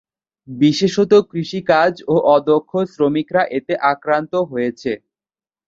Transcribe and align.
বিশেষত 0.47 1.11
কৃষি 1.31 1.59
কাজ 1.71 1.93
ও 2.07 2.15
অদক্ষ 2.35 2.71
শ্রমিকরা 2.93 3.43
এতে 3.57 3.73
আক্রান্ত 3.91 4.33
হয়েছে। 4.51 4.91